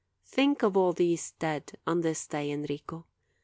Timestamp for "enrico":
2.49-3.05